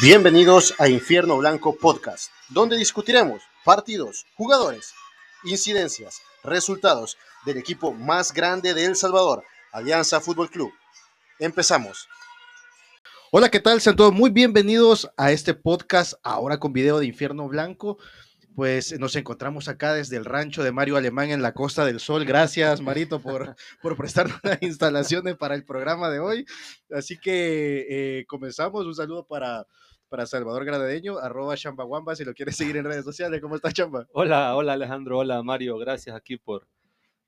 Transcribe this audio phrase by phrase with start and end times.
[0.00, 4.94] Bienvenidos a Infierno Blanco Podcast, donde discutiremos partidos, jugadores,
[5.42, 9.42] incidencias, resultados del equipo más grande de El Salvador,
[9.72, 10.72] Alianza Fútbol Club.
[11.40, 12.08] Empezamos.
[13.32, 13.80] Hola, ¿qué tal?
[13.80, 17.98] Sean todos muy bienvenidos a este podcast ahora con video de Infierno Blanco.
[18.54, 22.24] Pues nos encontramos acá desde el rancho de Mario Alemán en la Costa del Sol.
[22.24, 26.46] Gracias, Marito, por, por prestarnos las instalaciones para el programa de hoy.
[26.88, 28.86] Así que eh, comenzamos.
[28.86, 29.66] Un saludo para,
[30.08, 33.40] para Salvador Gradeño, arroba chambaguamba, si lo quieres seguir en redes sociales.
[33.40, 34.06] ¿Cómo estás, Chamba?
[34.12, 36.66] Hola, hola Alejandro, hola Mario, gracias aquí por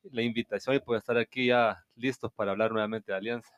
[0.04, 3.54] la invitación y por estar aquí ya listos para hablar nuevamente de Alianza.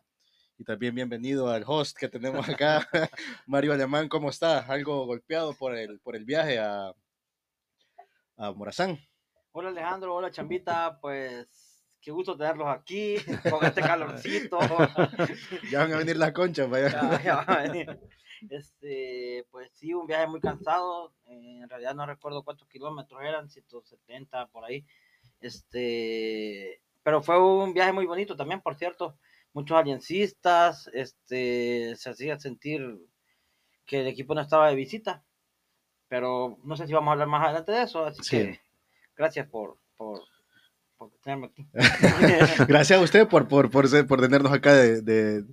[0.58, 2.86] Y también bienvenido al host que tenemos acá,
[3.46, 4.58] Mario Alemán, ¿cómo está?
[4.60, 6.92] Algo golpeado por el, por el viaje a,
[8.36, 8.98] a Morazán.
[9.52, 11.46] Hola Alejandro, hola Chambita, pues
[12.00, 13.16] qué gusto tenerlos aquí
[13.48, 14.58] con este calorcito.
[15.70, 16.88] ya van a venir las conchas, vaya.
[16.90, 18.00] Ya, ya van a venir.
[18.50, 21.12] Este, pues sí, un viaje muy cansado.
[21.26, 24.84] eh, en realidad no recuerdo cuántos kilómetros eran, 170 por ahí.
[25.40, 29.16] Este, pero fue un viaje muy bonito también, por cierto.
[29.52, 32.98] Muchos aliancistas, este, se hacía sentir
[33.84, 35.22] que el equipo no estaba de visita.
[36.08, 38.36] Pero no sé si vamos a hablar más adelante de eso, así Sí.
[38.36, 38.60] que
[39.16, 40.20] gracias por, por,
[40.98, 41.66] por tenerme aquí.
[42.68, 45.44] Gracias a usted por, por, por, ser- por tenernos acá de, de,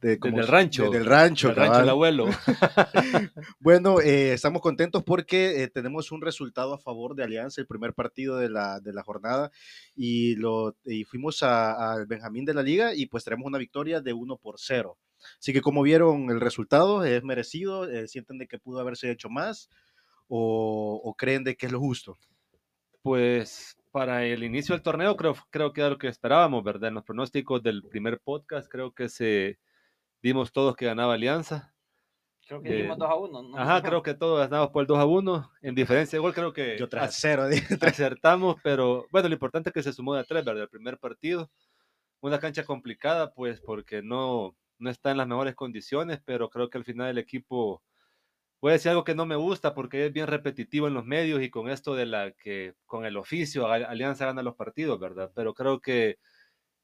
[0.00, 0.84] de- ¿cómo Desde el rancho.
[0.84, 2.26] Desde el rancho, El rancho del abuelo.
[3.60, 7.92] Bueno, eh, estamos contentos porque eh, tenemos un resultado a favor de Alianza, el primer
[7.94, 9.50] partido de la, de la jornada,
[9.96, 14.00] y, lo, y fuimos a- al Benjamín de la Liga y pues tenemos una victoria
[14.00, 14.96] de 1 por 0.
[15.38, 19.28] Así que como vieron el resultado, es merecido, eh, sienten de que pudo haberse hecho
[19.28, 19.68] más
[20.28, 22.16] o, o creen de que es lo justo.
[23.02, 26.88] Pues para el inicio del torneo creo, creo que era lo que esperábamos, ¿verdad?
[26.88, 29.58] En los pronósticos del primer podcast creo que se
[30.22, 31.74] dimos todos que ganaba Alianza.
[32.46, 33.42] Creo que Eh, dimos 2 a 1.
[33.42, 33.56] ¿no?
[33.56, 35.50] Ajá, creo que todos ganamos por el 2 a 1.
[35.62, 37.44] En diferencia de gol creo que Yo tras cero.
[37.80, 40.64] acertamos, pero bueno, lo importante es que se sumó de a tres, ¿verdad?
[40.64, 41.50] El primer partido.
[42.20, 46.78] Una cancha complicada, pues, porque no, no está en las mejores condiciones, pero creo que
[46.78, 47.82] al final el equipo,
[48.60, 51.42] voy a decir algo que no me gusta porque es bien repetitivo en los medios
[51.42, 55.32] y con esto de la que, con el oficio, Alianza gana los partidos, ¿verdad?
[55.34, 56.18] Pero creo que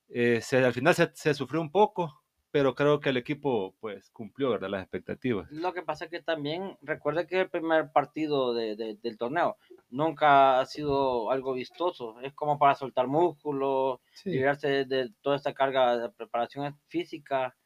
[0.08, 2.23] eh, se- al final se, se sufrió un poco,
[2.54, 4.68] pero creo que el equipo, pues, cumplió, ¿verdad?
[4.70, 5.50] Las expectativas.
[5.50, 9.56] Lo que pasa es que también, recuerde que el primer partido de- de- del torneo
[9.90, 12.20] nunca ha sido algo vistoso.
[12.20, 17.56] Es como para soltar músculos, liberarse de, de toda esta carga de preparación física.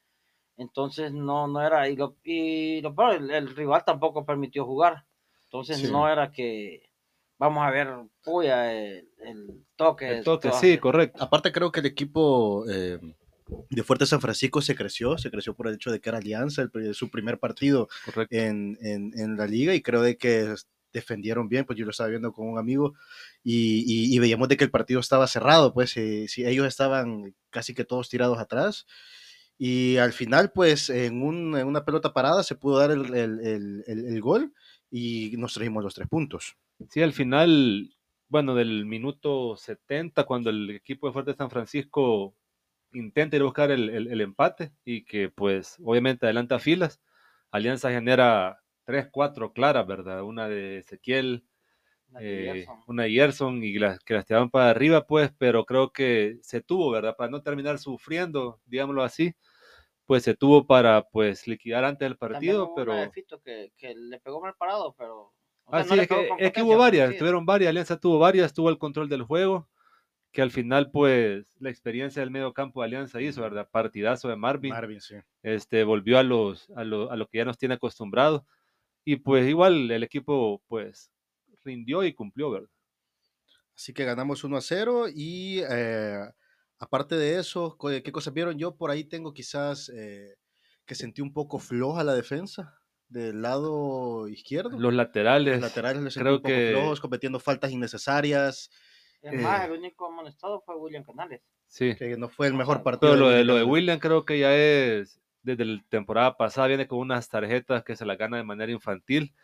[0.56, 5.04] Entonces no, no era, y lo, y lo peor, el, el rival tampoco permitió jugar.
[5.44, 5.92] Entonces Sí.
[5.92, 6.88] no era que
[7.38, 7.88] vamos a ver,
[8.24, 10.08] puya, el, el toque.
[10.10, 10.58] El toque, todo.
[10.58, 11.22] sí, correcto.
[11.22, 12.98] Aparte creo que el equipo eh,
[13.70, 16.68] de Fuerte San Francisco se creció, se creció por el hecho de que era Alianza,
[16.72, 17.88] el su primer partido
[18.30, 20.54] en, en, en la liga y creo de que
[20.92, 22.94] defendieron bien, pues yo lo estaba viendo con un amigo
[23.44, 27.34] y, y- y veíamos de que el partido estaba cerrado, pues si, si ellos estaban
[27.50, 28.86] casi que todos tirados atrás
[29.58, 33.40] y al final pues en, un- en una pelota parada se pudo dar el, el-
[33.40, 34.52] el- el- el gol
[34.90, 36.56] y nos trajimos los tres puntos.
[36.90, 37.94] Sí, al final,
[38.28, 42.34] bueno, del minuto 70, cuando el equipo de Fuerte San Francisco
[42.92, 47.00] intenta ir a buscar el, el- el empate y que pues obviamente adelanta filas,
[47.50, 50.22] Alianza genera tres, cuatro claras, ¿verdad?
[50.22, 51.44] Una de Ezequiel,
[52.20, 56.38] eh, una de Gerson y las que las tiraban para arriba, pues, pero creo que
[56.42, 57.16] se tuvo, ¿verdad?
[57.16, 59.34] Para no terminar sufriendo, digámoslo así,
[60.06, 62.92] pues se tuvo para pues liquidar antes del partido, pero...
[62.92, 65.32] una de Fito que, que le pegó mal parado, pero...
[65.66, 67.18] o Ah, sea, no sí, es que, es hubo varias, sí.
[67.18, 69.68] tuvieron varias, Alianza tuvo varias, tuvo el control del juego,
[70.32, 73.68] que al final, pues, la experiencia del medio campo de Alianza hizo, ¿verdad?
[73.70, 75.16] Partidazo de Marvin, Marvin, sí.
[75.42, 78.42] este, volvió a los, a lo, a lo que ya nos tiene acostumbrados,
[79.04, 81.12] y pues igual el equipo, pues,
[81.64, 82.70] rindió y cumplió, ¿verdad?
[83.74, 86.20] Así que ganamos 1 a 0 y eh,
[86.78, 88.58] aparte de eso, ¿qué cosas vieron?
[88.58, 90.36] Yo por ahí tengo quizás eh,
[90.84, 94.70] que sentí un poco floja la defensa del lado izquierdo.
[94.78, 98.70] Los Los laterales, laterales les sentí creo un poco que- flojos, cometiendo faltas innecesarias,
[99.22, 101.40] Es más, eh, el único amonestado fue William Canales.
[101.66, 103.12] sí, que no fue el mejor partido.
[103.12, 103.64] pero lo de, William lo de.
[103.64, 108.06] William creo que ya es, desde la temporada pasada, viene con unas tarjetas que se
[108.06, 109.34] las gana de manera infantil.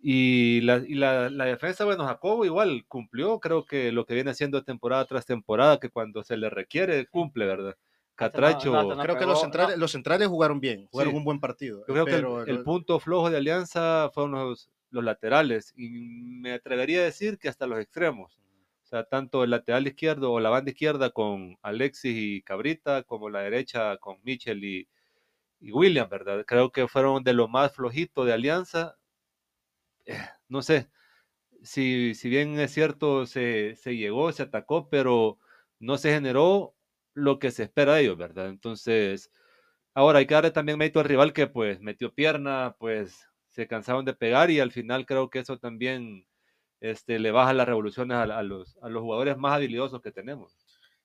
[0.00, 4.30] Y, la, y la, la defensa, bueno, Jacobo igual cumplió, creo que lo que viene
[4.30, 7.70] haciendo temporada tras temporada, que cuando se le requiere, cumple, ¿verdad?
[7.76, 9.80] No- Catracho, no, hasta no Creo que pegó, los centrales, no.
[9.80, 11.16] los centrales jugaron bien, jugaron Sí.
[11.18, 11.80] un buen partido.
[11.86, 15.88] yo creo que el- pero el, punto flojo de Alianza fueron los, los laterales, y
[15.90, 18.38] me atrevería a decir que hasta los extremos.
[18.88, 23.28] O sea, tanto el lateral izquierdo o la banda izquierda con Alexis y Cabrita, como
[23.28, 24.88] la derecha con Michel y,
[25.60, 26.44] y William, ¿verdad?
[26.46, 28.96] Creo que fueron de lo más flojito de Alianza.
[30.06, 30.18] Eh,
[30.48, 30.90] no sé,
[31.62, 35.38] si, si bien es cierto, se, se llegó, se atacó, pero
[35.80, 36.76] no se generó
[37.14, 38.48] lo que se espera de ellos, ¿verdad?
[38.50, 39.32] Entonces,
[39.94, 44.06] ahora hay que darle también mérito al rival que pues metió pierna, pues se cansaron
[44.06, 46.27] de pegar y al final creo que eso también
[46.80, 50.56] este, le baja las revoluciones a, los, a los jugadores más habilidosos que tenemos.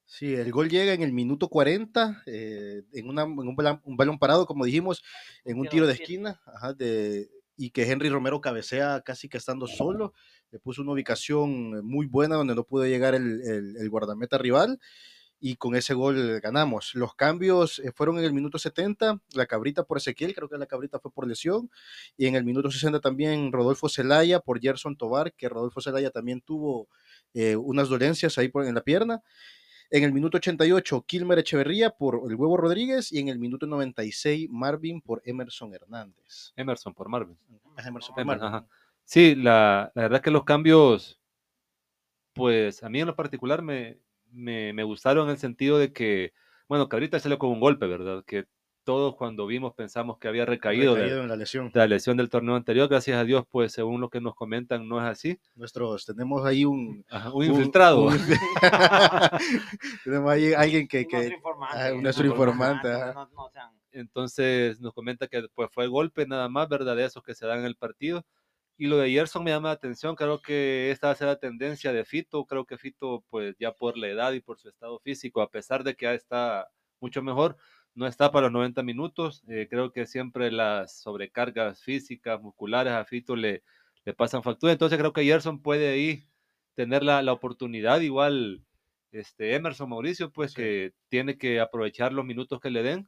[0.05, 4.45] Sí, el gol llega en el minuto 40, eh, en, una, en un, balón, parado,
[4.45, 5.01] como dijimos,
[5.45, 9.65] en un tiro de esquina, ajá, de, y que Henry Romero cabecea casi que estando
[9.65, 10.13] solo,
[10.51, 14.79] le puso una ubicación muy buena donde no pudo llegar el, el, el guardameta rival
[15.45, 16.95] y con ese gol ganamos.
[16.95, 20.67] Los cambios eh, fueron en el minuto 70, la cabrita por Ezequiel, creo que la
[20.67, 21.69] cabrita fue por lesión,
[22.15, 26.39] y en el minuto 60 también Rodolfo Zelaya por Gerson Tobar, que Rodolfo Zelaya también
[26.39, 26.87] tuvo
[27.33, 29.21] eh, unas dolencias ahí por, en la pierna.
[29.89, 34.47] En el minuto 88, Kilmer Echeverría por el huevo Rodríguez y en el minuto 96,
[34.49, 36.53] Marvin por Emerson Hernández.
[36.55, 37.37] Emerson por Marvin.
[37.85, 38.65] Emerson por Marvin.
[39.03, 41.19] Sí, la, la verdad que los cambios,
[42.31, 43.99] pues a mí en lo particular me,
[44.33, 46.33] me, me, gustaron en el sentido de que,
[46.67, 48.23] bueno, Cabrita salió con un golpe, ¿verdad?
[48.25, 48.45] Que
[48.83, 51.71] todos cuando vimos pensamos que había recaído, de, en la lesión.
[51.71, 52.87] de, la lesión del torneo anterior.
[52.89, 55.39] Gracias a Dios, pues según lo que nos comentan, no es así.
[55.55, 58.09] Nuestros, tenemos ahí un, un infiltrado.
[60.03, 61.07] tenemos ahí alguien que...
[61.07, 61.77] que nuestro informante.
[61.77, 62.89] Ah, nuestro informante.
[62.89, 63.69] No, no, sean...
[63.91, 66.95] Entonces nos comenta que pues, fue golpe nada más, ¿verdad?
[66.95, 68.25] De esos que se dan en el partido.
[68.83, 71.39] Y lo de Gerson me llama la atención, creo que esta va a ser la
[71.39, 74.99] tendencia de Fito, creo que Fito pues ya por la edad y por su estado
[74.99, 76.67] físico, a pesar de que ya está
[76.99, 77.55] mucho mejor,
[77.95, 83.05] no está para los 90 minutos, eh, creo que siempre las sobrecargas físicas, musculares a
[83.05, 83.63] Fito le,
[84.03, 86.27] le pasan factura, entonces creo que Gerson puede ahí
[86.75, 88.65] tener la, la oportunidad, igual
[89.13, 90.57] este Emerson Mauricio, pues sí.
[90.57, 93.07] que tiene que aprovechar los minutos que le den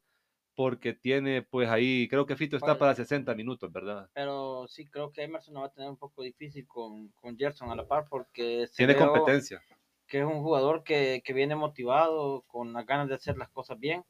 [0.55, 2.79] porque tiene pues ahí, creo que Fito está Bueno.
[2.79, 4.09] para 60 minutos, ¿verdad?
[4.13, 7.69] Pero sí, creo que Emerson lo va a tener un poco difícil con, con Gerson
[7.69, 9.61] a la par porque Tiene competencia.
[10.07, 13.79] que es un jugador que, que viene motivado, con las ganas de hacer las cosas
[13.79, 14.03] bien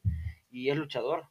[0.50, 1.24] y es luchador.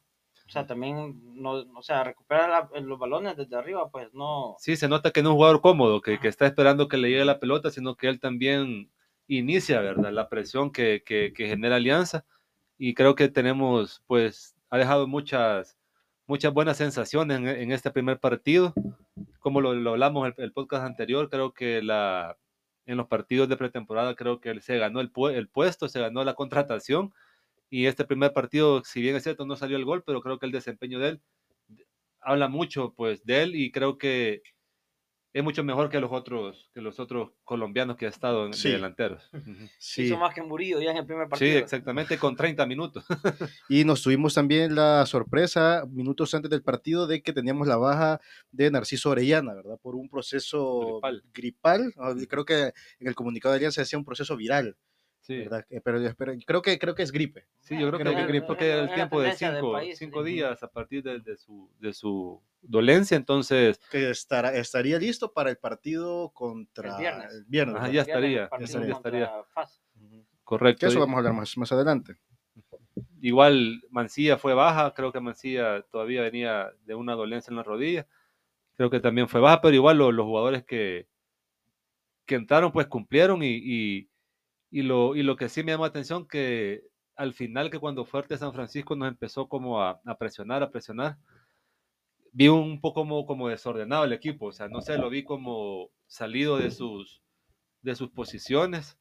[0.46, 4.54] O sea, también, no, o sea, recuperar la- los balones desde arriba, pues no.
[4.60, 7.08] Sí, se nota que no es un jugador cómodo, que, que está esperando que le
[7.10, 8.90] llegue la pelota, sino que él también
[9.26, 10.12] inicia, ¿verdad?
[10.12, 12.24] La presión que, que genera Alianza.
[12.78, 15.78] Y creo que tenemos, pues, ha dejado muchas,
[16.26, 18.74] muchas buenas sensaciones en, este primer partido.
[19.40, 22.36] Como lo, lo hablamos en el, podcast anterior, creo que la,
[22.86, 25.10] en los partidos de pretemporada, creo que se ganó el
[25.48, 27.12] puesto, se ganó la contratación.
[27.70, 30.46] Y este primer partido, si bien es cierto, no salió el gol, pero creo que
[30.46, 31.22] el desempeño de él
[32.26, 34.42] habla mucho pues de él y creo que
[35.38, 38.68] es mucho mejor que los otros que los otros colombianos que ha estado en Sí.
[38.68, 39.30] de delanteros.
[39.78, 40.04] Sí.
[40.04, 41.58] Hizo más que Murillo ya en el primer Sí, partido.
[41.58, 43.04] exactamente, con 30 minutos.
[43.68, 48.20] Y nos tuvimos también la sorpresa, minutos antes del partido, de que teníamos la baja
[48.50, 49.78] de Narciso Orellana, ¿verdad?
[49.82, 51.22] Por un proceso Gripal.
[51.34, 51.94] gripal.
[52.28, 54.76] Creo que en el comunicado de Alianza decía un proceso viral,
[55.26, 55.66] Sí, ¿verdad?
[55.70, 57.46] Eh, Pero, pero creo, que, creo que es gripe.
[57.58, 60.30] sí yo creo, Creo que, es- el es la tiempo de cinco, país, cinco sí.
[60.30, 65.50] días a partir de, de su, de su dolencia, entonces Que estará, estaría listo para
[65.50, 67.32] el partido contra El viernes.
[67.32, 69.32] el viernes, ya estaría, partido ya estaría.
[69.52, 69.82] FAS.
[70.44, 70.80] Correcto.
[70.80, 72.14] Que eso vamos a hablar más, más adelante.
[73.20, 78.06] Igual Mancilla fue baja, creo que Mancilla todavía venía de una dolencia en la rodilla,
[78.76, 81.08] creo que también fue baja, pero igual lo- los jugadores que,
[82.26, 84.08] que entraron pues cumplieron y, y,
[84.70, 86.82] y lo, y lo que sí me llamó la atención que
[87.16, 91.18] al final que cuando Fuerte San Francisco nos empezó como a, a presionar, a presionar,
[92.32, 95.90] vi un poco como, como desordenado el equipo, o sea, no sé, lo vi como
[96.06, 97.22] salido de sus,
[97.82, 98.98] de sus posiciones.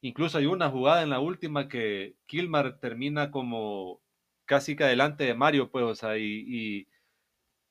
[0.00, 4.00] Incluso hay una jugada en la última que Kilmar termina como
[4.46, 6.88] casi que adelante de Mario, pues, o sea, y, y,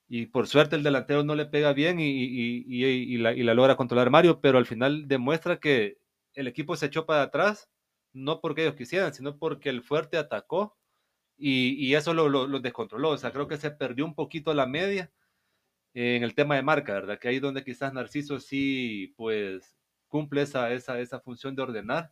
[0.08, 3.75] y por suerte el delantero no le pega bien y, y, la, y la logra
[3.75, 5.99] controlar Mario, pero al final demuestra que
[6.39, 7.69] el equipo se echó para atrás,
[8.13, 10.77] no porque ellos quisieran, sino porque el fuerte atacó
[11.38, 14.53] y, y eso lo, lo, lo descontroló, o sea, creo que se perdió un poquito
[14.53, 15.12] la media
[15.93, 17.19] en el tema de marca, ¿verdad?
[17.19, 19.77] Que ahí es donde quizás Narciso sí, pues,
[20.08, 22.12] cumple esa, esa, esa función de ordenar.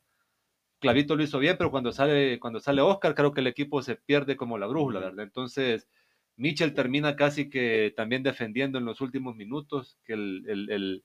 [0.79, 3.95] Clavito lo hizo bien, pero cuando sale, cuando sale Oscar, creo que el equipo se
[3.95, 5.25] pierde como la brújula, ¿verdad?
[5.25, 5.87] Entonces,
[6.35, 11.03] Mitchell termina casi que también defendiendo en los últimos minutos, que el, el, el,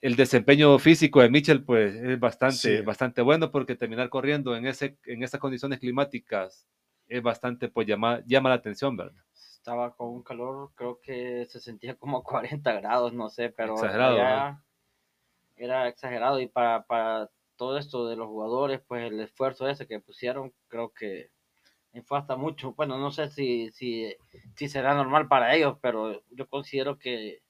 [0.00, 2.82] el desempeño físico de Mitchell, pues, es bastante, Sí.
[2.82, 6.68] bastante bueno, porque terminar corriendo en, ese, en esas condiciones climáticas
[7.08, 9.22] es bastante, pues, llama, llama la atención, ¿verdad?
[9.34, 14.16] Estaba con un calor, creo que se sentía como 40 grados, no sé, pero Exagerado,
[14.16, 14.64] allá
[15.56, 20.00] era exagerado y para, para todo esto de los jugadores, pues el esfuerzo ese que
[20.00, 21.30] pusieron, creo que
[21.92, 22.74] eh, fue hasta mucho.
[22.74, 24.14] Bueno, no sé si, si,
[24.56, 27.42] si será normal para ellos, pero yo considero que,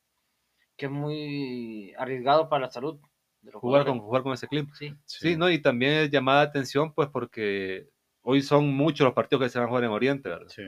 [0.78, 2.98] que es muy arriesgado para la salud.
[3.42, 4.72] De los Jugar con, jugar con ese clima.
[4.74, 5.50] Sí, Sí, ¿no?
[5.50, 7.88] Y también es llamada de atención, pues, porque
[8.22, 10.48] hoy son muchos los partidos que se van a jugar en Oriente, ¿verdad?
[10.48, 10.62] Sí.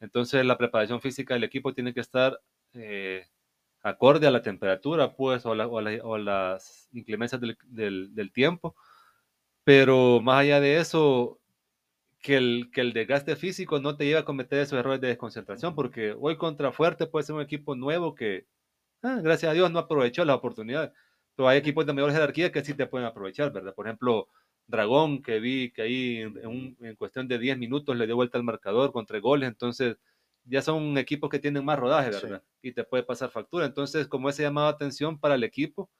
[0.00, 2.40] Entonces, la preparación física del equipo tiene que estar
[2.72, 3.26] eh,
[3.82, 8.32] acorde a la temperatura, pues, o, la- o la- o las inclemencias del, del- del
[8.32, 8.76] tiempo.
[9.64, 11.38] Pero más allá de eso,
[12.20, 15.74] que el, que el desgaste físico no te lleve a cometer esos errores de desconcentración,
[15.74, 18.46] porque hoy contra Fuerte puede ser un equipo nuevo que,
[19.02, 20.92] ah, gracias a Dios, no aprovechó la oportunidad.
[21.36, 23.74] Pero hay equipos de mayor jerarquía que sí te pueden aprovechar, ¿verdad?
[23.74, 24.28] Por ejemplo,
[24.66, 28.16] Dragón, que vi que ahí en, en un- en cuestión de 10 minutos le dio
[28.16, 29.96] vuelta al marcador contra goles, entonces
[30.44, 32.20] ya son equipos que tienen más rodaje, Sí.
[32.22, 32.42] ¿verdad?
[32.62, 33.66] Y te puede pasar factura.
[33.66, 35.90] Entonces, como ese llamado de atención para el equipo,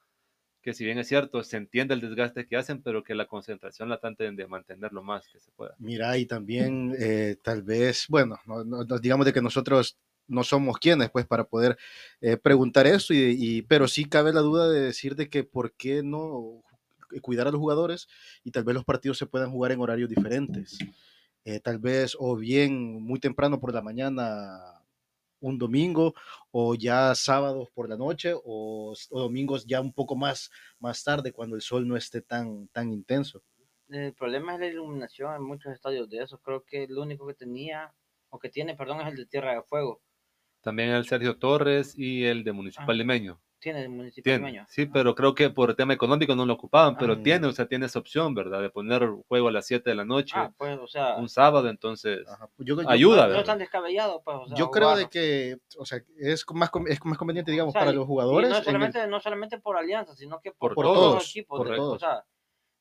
[0.61, 3.89] que si bien es cierto, se entiende el desgaste que hacen, pero que la concentración
[3.89, 5.73] la traten de mantener lo más que se pueda.
[5.79, 9.97] Mira, y también eh, tal vez, bueno, no- no- no- digamos de que nosotros
[10.31, 11.77] no somos quienes, pues, para poder
[12.21, 16.03] eh, preguntar eso, y, pero sí cabe la duda de decir de que por qué
[16.03, 16.63] no
[17.21, 18.07] cuidar a los jugadores
[18.43, 20.77] y tal vez los partidos se puedan jugar en horarios diferentes.
[21.43, 24.81] Eh, tal vez o bien muy temprano por la mañana
[25.39, 26.13] un domingo
[26.51, 31.33] o ya sábados por la noche o, o domingos ya un poco más, más tarde
[31.33, 33.43] cuando el sol no esté tan, tan intenso.
[33.89, 36.39] El problema es la iluminación en muchos estadios de esos.
[36.41, 37.93] Creo que el único que tenía,
[38.29, 39.99] o que tiene, perdón, es el de Tierra de Fuego.
[40.61, 42.93] También el Sergio Torres y el de Municipal Ah.
[42.93, 43.39] Limeño.
[43.59, 44.65] Tiene el municipio Tiene, limeño.
[44.69, 47.19] sí, pero creo que por el tema económico no lo ocupaban, pero Ah.
[47.23, 48.59] tiene, o sea, tiene esa opción, ¿verdad?
[48.59, 51.69] De poner juego a las 7 de la noche, Ah, pues, o sea, un sábado,
[51.69, 53.41] entonces Ajá, pues yo- yo- ayuda, no, no ¿verdad?
[53.41, 57.05] es tan descabellado, pues, o sea, Yo creo de que, o sea, es más, es
[57.05, 58.49] más conveniente, digamos, O sea, para y- los jugadores.
[58.49, 61.29] no en el- solamente, no solamente por Alianza, sino que por, Por todos, todos, los
[61.29, 61.57] equipos.
[61.59, 61.95] por de- todos.
[61.97, 62.23] O sea,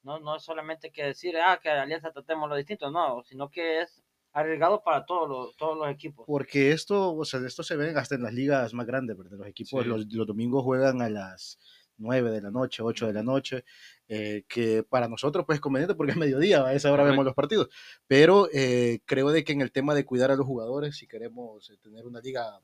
[0.03, 3.83] no, no es solamente que decir, ah, que Alianza tratemos lo distinto, no, sino que
[3.83, 6.25] es arriesgado para todos los, todos los equipos.
[6.27, 9.39] porque esto, o sea, esto se ve hasta en las ligas más grandes, ¿verdad?
[9.39, 9.89] Los equipos Sí.
[9.89, 11.59] los, los domingos juegan a las
[11.99, 13.65] 9 de la noche, 8 de la noche,
[14.09, 17.35] eh, que para nosotros pues es conveniente porque es mediodía, a esa hora vemos los
[17.35, 17.69] partidos,
[18.07, 21.69] pero eh, creo de que en el tema de cuidar a los jugadores, si queremos
[21.71, 22.59] eh, tener una liga,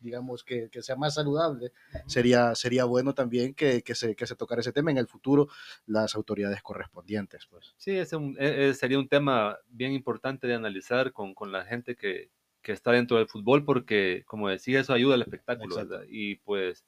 [0.00, 1.72] digamos, que, que sea más saludable,
[2.06, 5.48] sería, sería bueno también que, que se, que se tocara ese tema en el futuro
[5.86, 7.74] las autoridades correspondientes, pues.
[7.76, 11.64] Sí, es un- e- e- sería un tema bien importante de analizar con, con la
[11.64, 12.30] gente que,
[12.62, 15.74] que está dentro del fútbol, porque, como decía, eso ayuda al espectáculo.
[15.76, 16.02] ¿verdad?
[16.08, 16.84] Y pues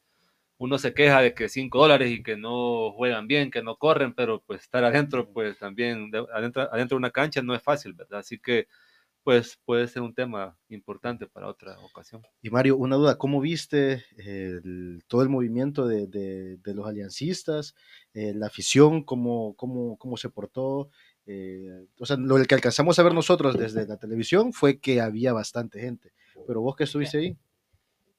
[0.59, 4.13] uno se queja de que 5 dólares y que no juegan bien, que no corren,
[4.13, 7.95] pero pues estar adentro, pues también, de- adentro, adentro de una cancha no es fácil,
[7.95, 8.19] ¿verdad?
[8.21, 8.69] Así que,
[9.23, 12.23] pues puede ser un tema importante para otra ocasión.
[12.43, 17.75] Y Mario, una duda, ¿cómo viste el- todo el movimiento de, de- de los aliancistas,
[18.15, 20.91] eh, la afición, cómo, cómo, cómo se portó?
[21.27, 25.33] Eh, o sea, lo que alcanzamos a ver nosotros desde la televisión fue que había
[25.33, 26.13] bastante gente,
[26.47, 27.37] pero vos que estuviste ahí,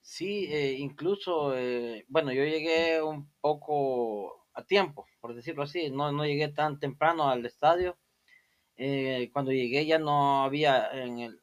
[0.02, 6.12] Sí, eh, incluso, eh, bueno, yo llegué un poco a tiempo, por decirlo así, no,
[6.12, 7.98] no llegué tan temprano al estadio.
[8.84, 11.40] Eh, cuando llegué ya no había en el,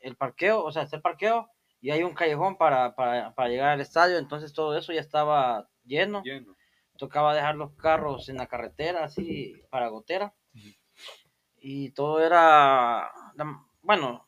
[0.00, 1.50] el parqueo, o sea, está el parqueo
[1.82, 5.68] y hay un callejón para, para, para llegar al estadio, entonces todo eso ya estaba
[5.84, 6.22] lleno.
[6.22, 6.56] Lleno.
[6.96, 10.34] Tocaba dejar los carros en la carretera, así, para gotera.
[11.58, 13.12] Y todo era,
[13.82, 14.26] bueno,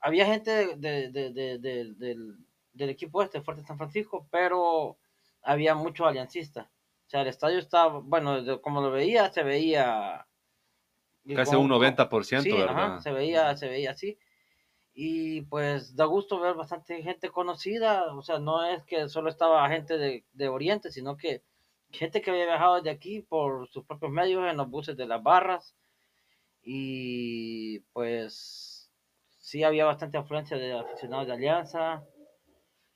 [0.00, 2.36] había gente de- de- de- de- de- del,
[2.72, 4.96] del equipo este, Fuerte San Francisco, pero
[5.42, 6.66] había muchos aliancistas.
[6.68, 10.26] O sea, el estadio estaba, bueno, como lo veía, se veía...
[11.34, 12.68] Casi un 90%, Sí, ¿verdad?
[12.94, 14.18] ajá, se veía, se veía así.
[14.94, 19.68] Y pues da gusto ver bastante gente conocida, o sea, no es que solo estaba
[19.70, 21.42] gente de, de Oriente, sino que
[21.90, 25.22] gente que había viajado de aquí por sus propios medios en los buses de las
[25.22, 25.74] barras.
[26.64, 28.90] Y pues
[29.38, 32.04] sí había bastante afluencia de aficionados de Alianza.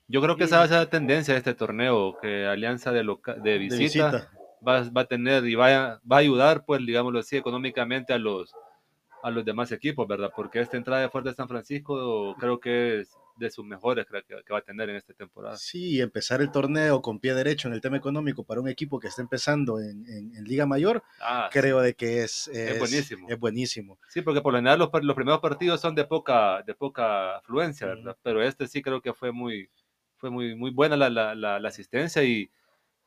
[0.08, 0.48] Yo creo que Sí.
[0.48, 3.58] esa va a ser la tendencia de este torneo, que Alianza de, loca- de de
[3.58, 4.35] visita, visita.
[4.66, 8.18] Va, va a tener y va a, va a ayudar, pues, digámoslo así, económicamente a
[8.18, 8.52] los,
[9.22, 10.30] a los demás equipos, ¿verdad?
[10.34, 14.42] Porque esta entrada de Fuerte San Francisco creo que es de sus mejores creo que,
[14.44, 15.56] que va a tener en esta temporada.
[15.58, 19.08] Sí, empezar el torneo con pie derecho en el tema económico para un equipo que
[19.08, 23.28] está empezando en, en- en Liga Mayor, Ah, creo de que es, Es buenísimo.
[23.28, 23.98] Es buenísimo.
[24.08, 27.86] Sí, porque por lo general los, los primeros partidos son de poca, de poca afluencia,
[27.88, 28.12] ¿verdad?
[28.12, 28.20] Ujú.
[28.22, 29.68] Pero este sí creo que fue muy,
[30.16, 32.48] fue muy, muy buena la, la, la, la asistencia y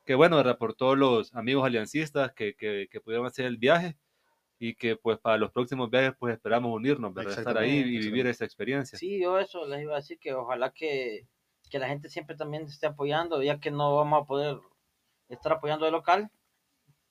[0.05, 0.41] que bueno,
[0.75, 3.97] todos los amigos aliancistas que, que, que pudieron hacer el viaje
[4.59, 7.37] y que pues para los próximos viajes pues esperamos unirnos, ¿verdad?
[7.37, 8.97] Estar ahí y vivir esa experiencia.
[8.97, 11.27] Sí, yo eso les iba a decir que ojalá que,
[11.69, 14.57] que la gente siempre también esté apoyando, ya que no vamos a poder
[15.29, 16.29] estar apoyando de local,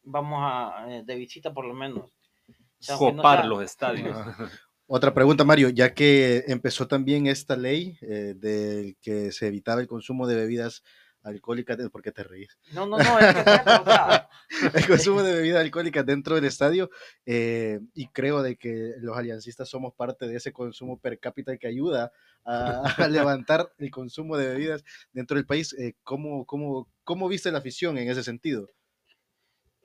[0.02, 2.10] vamos a eh, de visita por lo menos.
[2.10, 4.16] O sea, aunque no Copar sea- los estadios.
[4.90, 9.86] Otra pregunta, Mario, ya que empezó también esta ley eh, de que se evitaba el
[9.86, 10.82] consumo de bebidas
[11.22, 12.58] alcohólicas, ¿por qué te reís?
[12.72, 13.42] No, no, no, es que
[14.78, 16.90] el consumo de bebidas alcohólicas dentro del estadio
[17.26, 21.66] eh, y creo de que los aliancistas somos parte de ese consumo per cápita que
[21.66, 22.12] ayuda
[22.44, 25.72] a, a levantar el consumo de bebidas dentro del país.
[25.74, 28.68] Eh, ¿cómo, cómo, ¿Cómo viste la afición en ese sentido?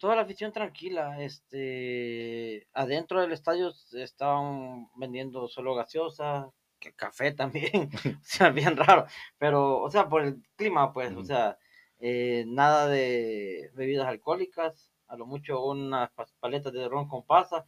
[0.03, 6.51] toda la afición tranquila, este, adentro del estadio se estaban vendiendo solo gaseosa,
[6.83, 7.89] que café también,
[8.21, 9.05] o sea, bien raro,
[9.37, 11.57] pero, o sea, por el clima, pues, o sea,
[11.99, 17.67] eh, nada de bebidas alcohólicas, a lo mucho unas pa- paletas de ron con pasa,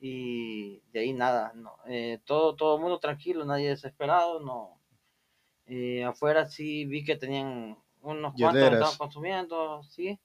[0.00, 4.80] y de ahí nada, no, eh, todo, todo el mundo tranquilo, nadie desesperado, no,
[5.66, 10.20] eh, afuera sí vi que tenían unos cuantos que estaban consumiendo, sí,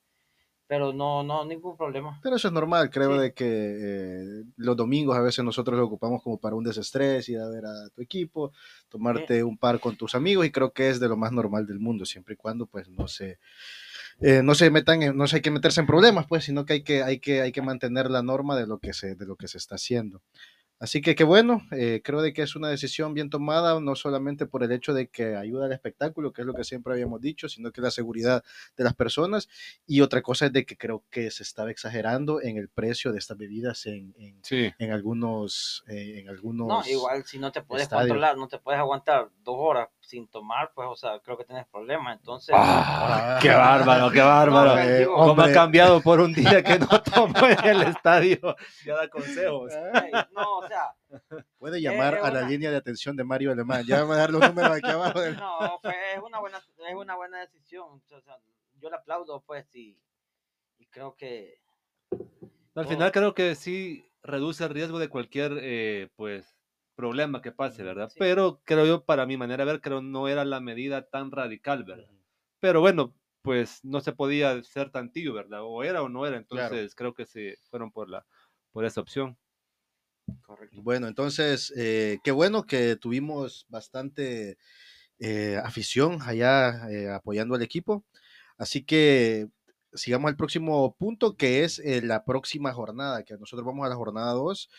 [0.71, 2.17] pero no, no, ningún problema.
[2.23, 3.19] Pero eso es normal, creo Sí.
[3.23, 7.39] de que eh, los domingos a veces nosotros lo ocupamos como para un desestrés, ir
[7.39, 8.53] a ver a tu equipo,
[8.87, 11.79] tomarte un par con tus amigos y creo que es de lo más normal del
[11.81, 13.37] mundo, siempre y cuando pues no se,
[14.21, 16.71] eh, no se metan, en- no se hay que meterse en problemas, pues, sino que
[16.71, 19.35] hay que, hay que, hay que mantener la norma de lo que se, de lo
[19.35, 20.21] que se está haciendo.
[20.83, 24.47] Así que qué bueno, eh, creo de que es una decisión bien tomada, no solamente
[24.47, 27.47] por el hecho de que ayuda al espectáculo, que es lo que siempre habíamos dicho,
[27.47, 28.43] sino que la seguridad
[28.75, 29.47] de las personas.
[29.85, 33.19] Y otra cosa es de que creo que se estaba exagerando en el precio de
[33.19, 34.71] estas bebidas en, en, Sí.
[34.79, 36.67] en algunos, eh, en algunos.
[36.67, 38.07] No, igual si no te puedes estadios.
[38.07, 41.65] controlar, no te puedes aguantar dos horas sin tomar, pues, o sea, creo que tienes
[41.67, 42.17] problemas.
[42.19, 44.75] Entonces, Ah, qué bárbaro, qué bárbaro.
[44.75, 48.37] No, Eh, ¿Cómo ha cambiado por un día que no tomo en el estadio?
[48.85, 49.71] Ya da consejos.
[50.33, 50.93] no, o sea,
[51.57, 53.83] Puede llamar es a la una- línea de atención de Mario Alemán.
[53.87, 55.21] Ya me a dar los números aquí abajo.
[55.21, 58.01] del- no, fue, es una buena, es una buena decisión.
[58.11, 58.37] O sea,
[58.79, 59.97] yo le aplaudo, pues, y,
[60.77, 61.59] y creo que
[62.75, 66.57] Al final creo que sí reduce el riesgo de cualquier eh, pues
[67.01, 68.13] problema que pase, ¿verdad?
[68.13, 68.19] Sí.
[68.19, 71.83] Pero creo yo, para mi manera de ver, creo no era la medida tan radical,
[71.83, 72.11] ¿verdad?
[72.59, 75.61] Pero bueno, pues no se podía ser tan tibio, ¿verdad?
[75.63, 76.75] O era o no era, Claro.
[76.75, 78.25] entonces creo que se fueron por la
[78.71, 79.37] por esa opción.
[80.41, 80.81] correcto.
[80.81, 84.57] Bueno, entonces, eh, qué bueno que tuvimos bastante
[85.19, 88.05] eh, afición allá eh, apoyando al equipo.
[88.57, 89.49] Así que
[89.93, 93.95] sigamos al próximo punto, que es eh, la próxima jornada, que nosotros vamos a la
[93.95, 94.69] jornada 2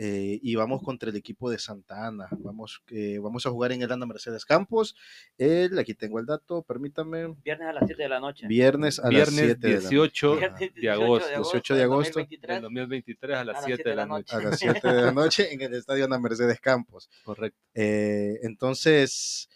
[0.00, 2.28] eh, y vamos contra el equipo de Santa Ana.
[2.38, 4.94] Vamos, eh, vamos a jugar en el Ana Mercedes Campos.
[5.36, 7.34] El, aquí tengo el dato, permítame.
[7.44, 8.46] Viernes a las 7 de la noche.
[8.46, 12.54] Viernes a las Viernes 7 de la 18 Viernes de agosto, 18 de agosto 2023.
[12.54, 14.36] del 2023 a las 7 de la noche.
[14.36, 17.10] a las 7 de la noche en el estadio Ana Mercedes Campos.
[17.24, 17.58] Correcto.
[17.74, 19.48] Eh, entonces,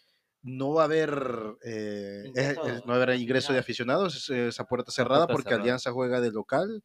[0.42, 4.16] no va a haber, eh, Ingreso eh, no va a haber de ingreso de aficionados,
[4.16, 5.62] es, esa puerta cerrada puerta porque cerrada.
[5.62, 6.82] Alianza juega de local.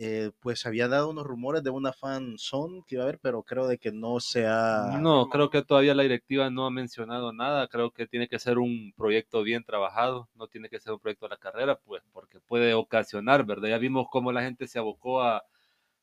[0.00, 3.42] Eh, pues había dado unos rumores de una fan zone que iba a haber, pero
[3.42, 4.96] creo de que no se ha...
[5.00, 7.66] No, creo que todavía la directiva no ha mencionado nada.
[7.66, 11.26] Creo que tiene que ser un proyecto bien trabajado, no tiene que ser un proyecto
[11.26, 13.70] de la carrera, pues, porque puede ocasionar, ¿verdad?
[13.70, 15.42] Ya vimos cómo la gente se abocó a,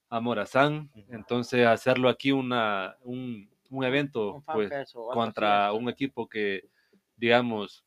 [0.10, 4.73] a Morazán, entonces hacerlo aquí una, un, un evento, Un pues,
[5.13, 6.67] contra un equipo que,
[7.15, 7.84] digamos,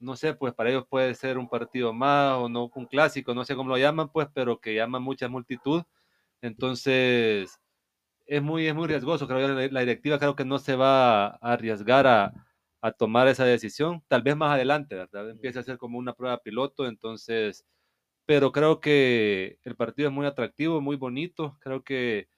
[0.00, 3.44] no sé, pues para ellos puede ser un partido más o no, un clásico, no
[3.44, 5.82] sé cómo lo llaman, pues, pero que llama mucha multitud.
[6.42, 7.60] Entonces,
[8.26, 9.26] es muy, es muy riesgoso.
[9.28, 12.32] Creo que la, directiva creo que no se va a arriesgar a,
[12.82, 14.02] a tomar esa decisión.
[14.08, 15.30] Tal vez más adelante, ¿verdad?
[15.30, 17.66] Empiece a ser como una prueba piloto, entonces,
[18.26, 21.58] pero creo que el partido es muy atractivo, muy bonito.
[21.60, 22.28] Creo que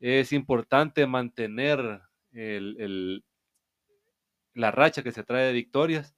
[0.00, 3.24] es importante mantener el, el-
[4.52, 6.14] la racha que se trae de victorias.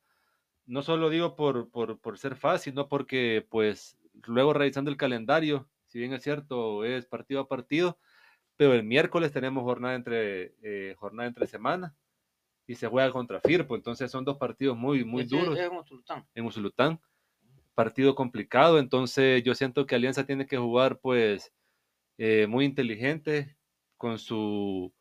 [0.66, 5.68] No solo digo por, por, por ser fácil, sino porque, pues, luego revisando el calendario,
[5.86, 7.98] si bien es cierto, es partido a partido,
[8.56, 11.96] pero el miércoles tenemos jornada entre, eh, jornada entre semana
[12.66, 15.58] y se juega contra Firpo, entonces son dos partidos muy, muy duros
[16.34, 17.00] en Usulután.
[17.74, 21.52] Partido complicado, entonces yo siento que Alianza tiene que jugar pues
[22.18, 23.56] eh, muy inteligente
[23.96, 24.92] con su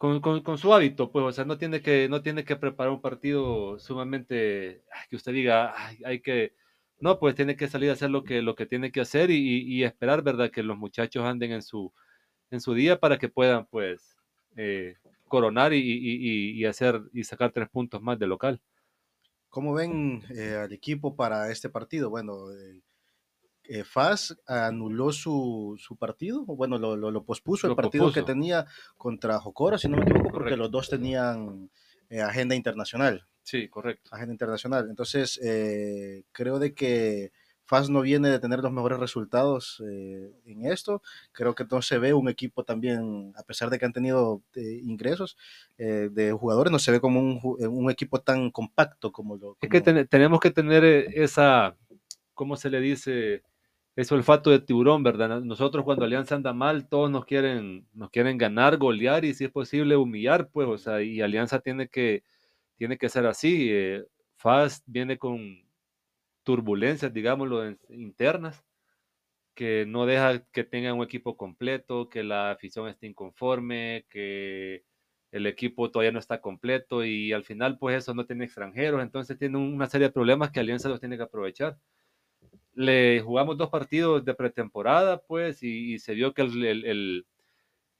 [0.00, 3.78] con, su hábito, pues, o sea, no tiene que, no tiene que preparar un partido
[3.78, 6.54] sumamente que usted diga, "Ay, hay que,
[7.00, 9.84] no, pues tiene que salir a hacer lo que, lo que tiene que hacer y,
[9.84, 10.50] esperar, ¿verdad?
[10.50, 11.92] Que los muchachos anden en su,
[12.50, 14.16] en su día para que puedan, pues,
[14.56, 14.96] eh,
[15.28, 18.60] coronar y- y- y hacer y sacar tres puntos más de local.
[19.50, 22.08] ¿Cómo ven eh, al equipo para este partido?
[22.08, 22.80] Bueno, eh,
[23.72, 28.66] eh, FAS anuló su, su partido, bueno, lo, lo- lo pospuso el partido que tenía
[28.96, 30.56] contra Jocora, si no me equivoco, porque Correcto.
[30.56, 31.70] los dos tenían
[32.08, 33.24] eh, agenda internacional.
[33.42, 34.10] Sí, correcto.
[34.12, 34.88] agenda internacional.
[34.90, 37.30] Entonces, eh, creo de que
[37.64, 41.02] FAS no viene de tener los mejores resultados eh, en esto.
[41.30, 44.80] Creo que no se ve un equipo también, a pesar de que han tenido eh,
[44.82, 45.36] ingresos
[45.78, 49.56] de jugadores, no se ve como un, un equipo tan compacto como lo.
[49.60, 51.76] Es que como- ten- tenemos que tener esa,
[52.34, 53.42] ¿cómo se le dice?
[53.96, 55.40] Ese olfato de tiburón, ¿verdad?
[55.42, 59.50] Nosotros cuando Alianza anda mal, todos nos quieren, nos quieren ganar, golear y si es
[59.50, 62.24] posible humillar, pues, o sea, y Alianza tiene que,
[62.76, 63.68] tiene que ser así.
[63.70, 64.04] eh,
[64.36, 65.64] FAS viene con
[66.44, 68.64] turbulencias, digámoslo, internas,
[69.54, 74.84] que no deja que tengan un equipo completo, que la afición esté inconforme, que
[75.32, 79.38] el equipo todavía no está completo y al final pues eso no tiene extranjeros, entonces
[79.38, 81.78] tiene una serie de problemas que Alianza los tiene que aprovechar.
[82.74, 87.26] Le jugamos dos partidos de pretemporada pues y, se vio que el, el- el-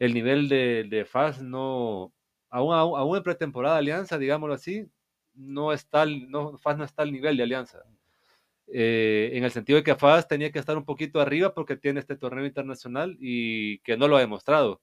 [0.01, 2.13] el nivel de, de FAS no,
[2.51, 4.87] aún, aún, aún en pretemporada Alianza, digámoslo así,
[5.35, 7.83] no está, no, FAS no está al nivel de Alianza.
[8.73, 12.01] Eh, en el sentido de que FAS tenía que estar un poquito arriba porque tiene
[12.01, 14.81] este torneo internacional y que no lo ha demostrado.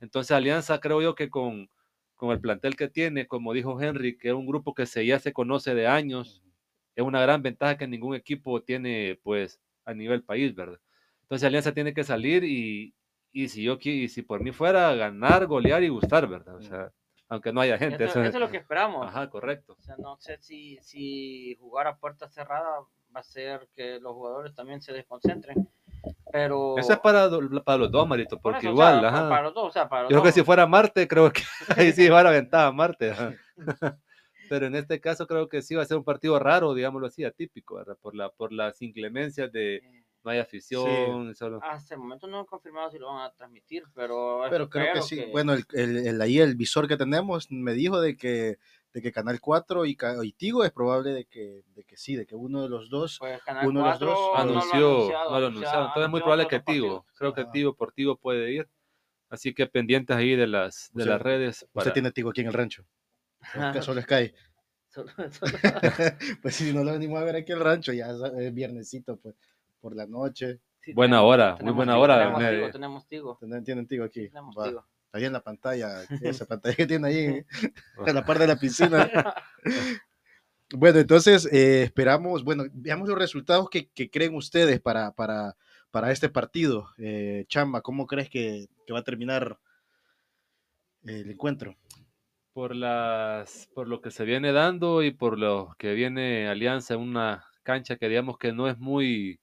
[0.00, 1.70] Entonces Alianza creo yo que con,
[2.16, 5.18] con el plantel que tiene, como dijo Henry, que es un grupo que se, ya
[5.20, 6.42] se conoce de años,
[6.98, 10.80] es una gran ventaja que ningún equipo tiene pues a nivel país, ¿verdad?
[11.22, 12.92] Entonces Alianza tiene que salir y,
[13.32, 16.56] y si yo y si por mí fuera ganar, golear y gustar, ¿verdad?
[16.56, 16.90] O sea,
[17.28, 18.02] aunque no haya gente.
[18.02, 19.06] Eso, eso- eso es lo que esperamos.
[19.06, 19.76] Ajá, correcto.
[19.78, 22.80] O sea, no sé si, si jugar a puerta cerrada
[23.14, 25.68] va a ser que los jugadores también se desconcentren.
[26.32, 26.76] Pero.
[26.78, 27.30] Eso es para,
[27.64, 29.28] para los dos, Marito, por porque eso, o igual, sea, ajá.
[29.28, 31.42] Para los dos, o sea, para los Yo creo que si fuera Marte, creo que
[31.76, 33.10] ahí sí va a ventaja Marte.
[33.12, 33.34] ajá.
[34.48, 37.24] Pero en este caso creo que sí va a ser un partido raro, digámoslo así,
[37.24, 37.96] atípico, ¿verdad?
[38.00, 39.82] Por, la, por las inclemencias de
[40.24, 41.60] no hay afición, solo...
[41.62, 44.42] Hasta el momento no han confirmado si lo van a transmitir, pero.
[44.50, 45.24] Pero creo que sí.
[45.30, 48.58] Bueno, el, el- el- ahí el visor que tenemos me dijo de que,
[48.92, 52.26] de que Canal 4 y, y Tigo es probable de que, de que sí, de
[52.26, 53.18] que uno de los dos.
[53.20, 55.38] Pues Canal uno de los 4 dos no lo ha anunció, anunciado, no lo o
[55.40, 55.86] sea, anunciaron.
[55.86, 57.16] Entonces es muy anunció probable que Tigo, partidos.
[57.18, 57.44] creo que.
[57.52, 58.68] Tigo por Tigo puede ir.
[59.30, 61.56] Así que pendientes ahí de las, de Usted- las redes.
[61.62, 62.84] Usted para- tiene Tigo aquí en el rancho.
[63.82, 64.32] Solo Sky.
[64.88, 65.52] Solo- solo-
[66.42, 69.34] Pues si no lo venimos a ver aquí el rancho, ya es es viernesito, pues,
[69.80, 70.60] por la noche.
[70.80, 73.36] sí, Buena tenemos- hora, muy buena Tigo, hora, Tenemos me- Tigo, tenemos Tigo.
[73.38, 74.28] ¿Tienen, tienen Tigo aquí?
[74.28, 74.86] tenemos Va, Tigo.
[75.12, 77.44] Ahí en la pantalla, esa pantalla que tiene ahí,
[78.06, 79.10] a la par de la piscina.
[80.70, 85.56] Bueno, entonces eh, esperamos, bueno, veamos los resultados que, que creen ustedes para, para,
[85.90, 86.88] para este partido.
[86.98, 89.58] Eh, Chamba, ¿cómo crees que, que va a terminar
[91.04, 91.74] el encuentro?
[92.58, 97.00] Por las por lo que se viene dando y por lo que viene Alianza en
[97.02, 99.38] una cancha que digamos que no es muy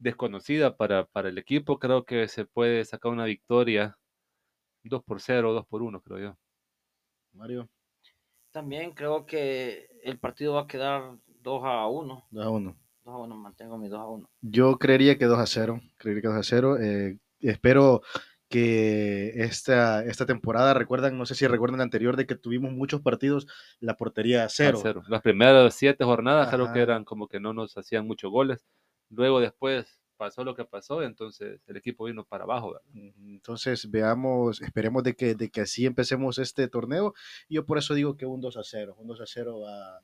[0.00, 3.96] desconocida para, para el equipo, creo que se puede sacar una victoria
[4.82, 6.38] 2 por 0, 2 por 1, creo yo.
[7.32, 7.68] Mario,
[8.50, 12.26] También creo que el partido va a quedar 2 a 1.
[12.28, 12.76] 2 a 1.
[13.04, 14.30] 2 a 1, mantengo mi 2 a 1.
[14.40, 15.80] Yo creería que 2 a 0.
[15.96, 16.78] Creería que 2 a 0.
[16.80, 18.02] Eh, espero
[18.48, 23.00] que esta, esta temporada, recuerdan, no sé si recuerdan la anterior, de que tuvimos muchos
[23.00, 23.46] partidos,
[23.80, 25.02] la portería a A cero.
[25.08, 26.74] Las primeras siete jornadas creo Ajá.
[26.74, 28.64] que eran como que no nos hacían muchos goles.
[29.10, 32.78] Luego después pasó lo que pasó, entonces el equipo vino para abajo.
[32.92, 37.14] Entonces, veamos, esperemos de que, de que así empecemos este torneo.
[37.48, 38.96] Yo por eso digo que un 2 a 0.
[38.98, 40.00] Un 2 a 0 va,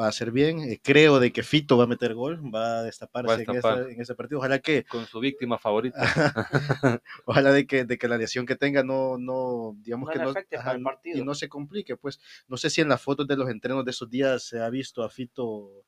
[0.00, 0.60] va a ser bien.
[0.60, 4.00] Eh, creo de que Fito va a meter gol, va a destaparse Va a en,
[4.00, 4.38] ese partido.
[4.38, 6.00] Ojalá que, Con su víctima favorita.
[7.26, 10.58] ojalá de que, de que la lesión que tenga no, no digamos No que no,
[10.58, 11.96] ajá, y no se complique.
[11.96, 14.70] Pues no sé si en las fotos de los entrenos de esos días se ha
[14.70, 15.84] visto a Fito.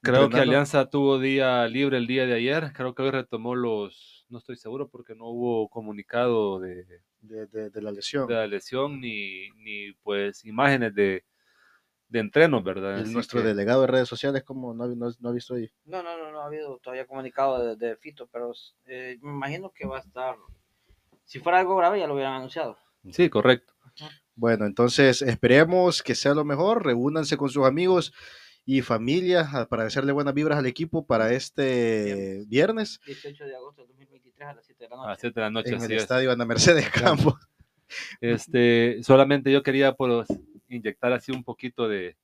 [0.00, 0.38] Creo que.
[0.38, 2.72] Alianza tuvo día libre el día de ayer.
[2.72, 4.24] Creo que hoy retomó los.
[4.28, 6.84] No estoy seguro porque no hubo comunicado de,
[7.22, 8.28] de, de- de la lesión.
[8.28, 11.24] de la lesión ni, ni pues imágenes de,
[12.08, 13.04] de entrenos, ¿verdad?
[13.06, 15.70] Nuestro que- delegado de redes sociales, como no, ha- no, no ha visto ahí.
[15.84, 18.52] No, no, no, no ha habido todavía comunicado de, de Fito, pero
[18.86, 20.36] eh, me imagino que va a estar.
[21.24, 22.78] Si fuera algo grave, ya lo hubieran anunciado.
[23.12, 23.74] Sí, correcto.
[24.34, 26.84] Bueno, entonces esperemos que sea lo mejor.
[26.86, 28.12] Reúnanse con sus amigos
[28.64, 33.82] y familia a- para hacerle buenas vibras al equipo para este viernes 18 de agosto
[33.82, 35.08] del 2023 a las 7 de la A noche.
[35.10, 36.02] las 7 de la noche, en el es.
[36.02, 37.34] estadio Ana Mercedes Campos.
[38.20, 40.28] Este, solamente yo quería pues,
[40.68, 42.16] inyectar así un poquito de,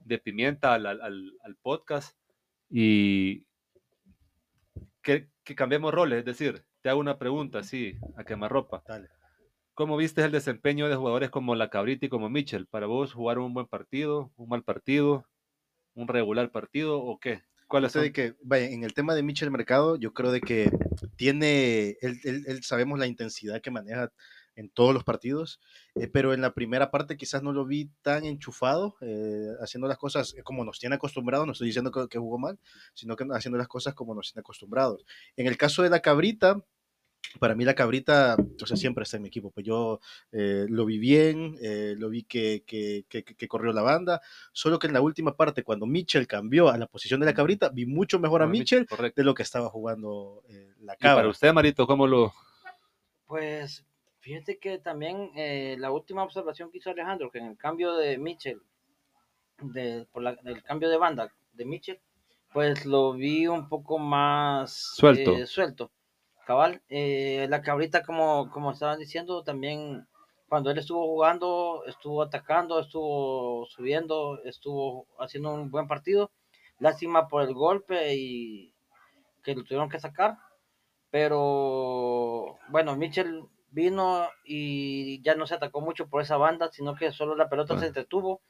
[0.00, 2.16] de pimienta al, al- al- podcast
[2.70, 3.46] y
[5.02, 6.20] que, que cambiemos roles.
[6.20, 8.82] Es decir, te hago una pregunta así, a quemarropa.
[8.86, 9.08] Dale.
[9.74, 12.66] ¿Cómo viste el desempeño de jugadores como la Cabrita y como Mitchell?
[12.66, 15.26] ¿Para vos jugaron un buen partido, un mal partido,
[15.94, 17.42] un regular partido o qué?
[17.66, 18.02] ¿Cuáles Aparte son?
[18.02, 20.70] de que, vaya, en el tema de Michel Mercado, yo creo de que
[21.16, 24.12] tiene, él, él- él sabemos la intensidad que maneja
[24.56, 25.60] en todos los partidos,
[25.94, 29.98] eh, pero en la primera parte quizás no lo vi tan enchufado, eh, haciendo las
[29.98, 32.58] cosas como nos tiene acostumbrados, no estoy diciendo que, que, jugó mal,
[32.94, 35.04] sino que haciendo las cosas como nos tiene acostumbrados.
[35.36, 36.64] En el caso de la cabrita,
[37.38, 40.00] para mí la cabrita, o sea, siempre está en mi equipo, pues yo
[40.32, 44.20] eh, lo vi bien, eh, lo vi que, que, que, que, corrió la banda,
[44.52, 47.70] solo que en la última parte, cuando Mitchell cambió a la posición de la cabrita,
[47.70, 48.86] vi mucho mejor a Mitchell
[49.16, 51.14] de lo que estaba jugando eh, la cabra.
[51.14, 52.32] ¿Y para usted, Marito, cómo lo...?
[53.26, 53.84] Pues,
[54.24, 58.16] fíjate que también eh, la última observación que hizo Alejandro, que en el cambio de
[58.16, 58.62] Mitchell,
[59.60, 62.00] de, por la, el cambio de banda de Mitchell,
[62.50, 65.46] pues lo vi un poco más suelto.
[65.46, 65.90] suelto
[66.46, 70.06] Cabal, eh, la cabrita, como, como estaban diciendo, también
[70.48, 76.30] cuando él estuvo jugando, estuvo atacando, estuvo subiendo, estuvo haciendo un buen partido.
[76.78, 78.74] Lástima por el golpe y
[79.42, 80.38] que lo tuvieron que sacar.
[81.10, 87.12] Pero bueno, Mitchell vino y ya no se atacó mucho por esa banda, sino que
[87.12, 88.40] solo la pelota se entretuvo.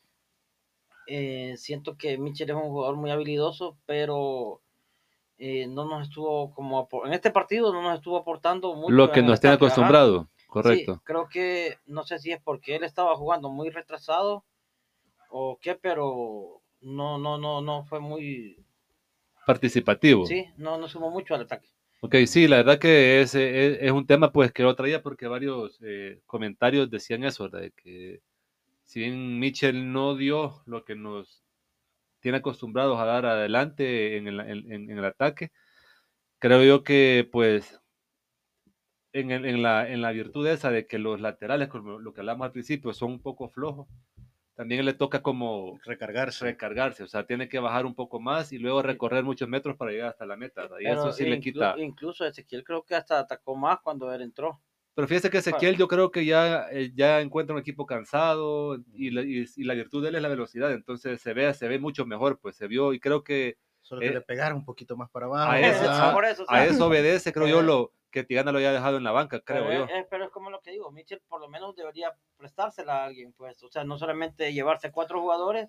[1.06, 4.60] Eh, siento que Mitchell es un jugador muy habilidoso, pero
[5.36, 9.20] eh, no nos estuvo como en este partido no nos estuvo aportando mucho lo que
[9.20, 10.94] nos tiene acostumbrado correcto.
[10.94, 14.44] sí, creo que no sé si es porque él estaba jugando muy retrasado
[15.30, 18.64] o qué pero no no no no fue muy
[19.44, 20.24] participativo.
[20.24, 24.06] Sí no no sumó mucho al ataque Ok, sí, la verdad que es, es, un
[24.06, 27.60] tema pues que lo traía porque varios eh, comentarios decían eso, ¿verdad?
[27.62, 28.20] De que
[28.84, 31.42] si bien Mitchell no dio lo que nos
[32.20, 35.52] tiene acostumbrados a dar adelante en el, en, en el ataque.
[36.38, 37.80] Creo yo que pues
[39.14, 42.46] en, en, la, en la virtud esa de que los laterales, como lo que hablamos
[42.46, 43.88] al principio, son un poco flojos,
[44.54, 46.44] también le toca como recargarse.
[46.44, 49.90] recargarse, o sea, tiene que bajar un poco más y luego recorrer muchos metros para
[49.92, 50.78] llegar hasta la meta, ¿verdad?
[50.80, 51.74] y Pero eso sí inclu le quita.
[51.76, 54.60] incluso Ezequiel creo que hasta atacó más cuando él entró
[54.94, 59.10] Pero fíjese que Ezequiel yo creo que ya, eh, ya encuentra un equipo cansado y
[59.10, 61.80] la, y, y la, virtud de él es la velocidad, entonces se ve, se ve
[61.80, 64.96] mucho mejor, pues se vio y creo que Solo que eh, le pegaron un poquito
[64.96, 65.50] más para abajo.
[65.50, 66.12] a eso, ¿verdad?
[66.14, 68.96] por eso, o a eso obedece, creo yo, eh, lo que Tigana lo haya dejado
[68.96, 69.84] en la banca, creo pero, yo.
[69.86, 73.32] es- pero es como lo que digo, Mitchell por lo menos debería prestársela a alguien,
[73.32, 75.68] pues, o sea, no solamente llevarse cuatro jugadores.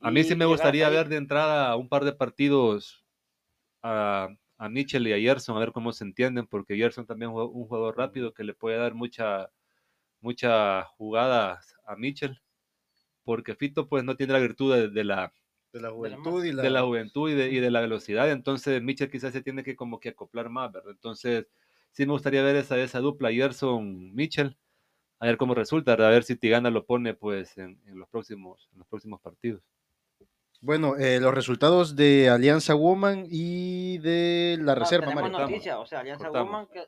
[0.00, 3.04] A mí sí me gustaría ver de entrada un par de partidos
[3.82, 7.36] a, a Mitchell y a Gerson, a ver cómo se entienden, porque Gerson también es
[7.36, 9.50] un jugador rápido que le puede dar mucha,
[10.20, 12.40] mucha jugada a Mitchell,
[13.24, 15.32] porque Fito pues no tiene la virtud de, de la,
[15.72, 18.80] De la juventud y la, de la juventud y de, y de la velocidad, entonces
[18.82, 20.92] Mitchell quizás se tiene que como que acoplar más, ¿verdad?
[20.92, 21.46] Entonces
[21.92, 24.56] sí me gustaría ver esa, esa dupla Gerson-Mitchell,
[25.20, 28.68] a ver cómo resulta, a ver si Tigana lo pone pues en, en los, próximos,
[28.72, 29.62] en los próximos partidos.
[30.60, 35.38] Bueno, eh, los resultados de Alianza Woman y de la No, reserva, Mario.
[35.38, 36.30] noticia, o sea, Alianza.
[36.30, 36.84] Woman que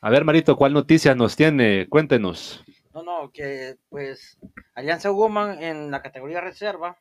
[0.00, 1.88] A ver, Marito, ¿cuál noticia nos tiene?
[1.88, 2.64] Cuéntenos.
[2.94, 4.38] No, no, que pues
[4.74, 6.98] Alianza Woman en la categoría reserva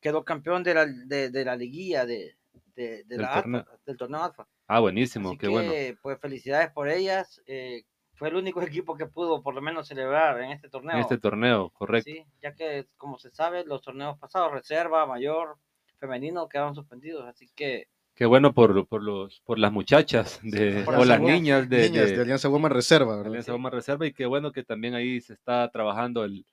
[0.00, 2.36] quedó campeón de la, de, de la liguilla de,
[2.76, 3.60] de, de Del la torneo.
[3.60, 4.46] Alfa, del torneo Alfa.
[4.68, 5.72] Ah, buenísimo, Así qué que, bueno.
[6.02, 7.42] pues felicidades por ellas.
[7.46, 7.82] eh,
[8.14, 10.94] fue el único equipo que pudo por lo menos celebrar en este torneo.
[10.94, 12.10] En este torneo, correcto.
[12.10, 15.56] Sí, ya que como se sabe, los torneos pasados, reserva, mayor,
[15.98, 17.24] femenino, quedaron suspendidos.
[17.26, 21.68] Así que Qué bueno por, por, los, por las muchachas de, por o las niñas.
[21.70, 23.28] de, Niñas de- de Alianza Woman Reserva, ¿verdad?
[23.28, 26.44] Alianza Goma Reserva y qué bueno que también ahí se está trabajando el,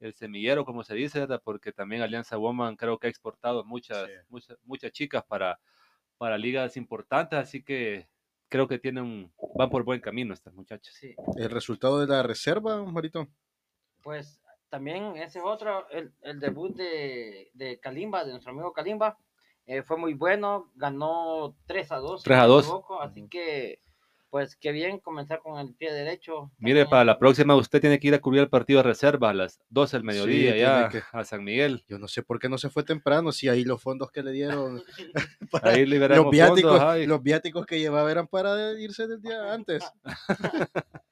[0.00, 1.40] el semillero, como se dice, ¿verdad?
[1.44, 4.12] porque también Alianza Woman creo que ha exportado muchas, Sí.
[4.28, 5.60] muchas, muchas chicas para,
[6.18, 8.08] para ligas importantes, así que
[8.48, 10.94] creo que tienen, van por buen camino estas muchachas.
[10.94, 13.28] sí, El resultado de la reserva, Marito.
[14.02, 19.16] pues también ese es otro, el, el debut de, de Kalimba, de nuestro amigo Kalimba,
[19.66, 22.20] eh, fue muy bueno, ganó 3 a 2.
[22.20, 22.64] si 3 a no me 2.
[22.64, 23.80] equivoco, así que,
[24.34, 26.50] pues qué bien comenzar con el pie derecho.
[26.58, 29.30] Mire, También- para la próxima usted tiene que ir a cubrir el partido de reserva
[29.30, 31.84] a las 12 del mediodía ya que- a San Miguel.
[31.86, 34.32] Yo no sé por qué no se fue temprano, si ahí los fondos que le
[34.32, 34.82] dieron,
[35.52, 39.52] para- Ahí liberamos los viáticos, fondos, los viáticos que llevaba eran para irse del día
[39.54, 39.84] antes.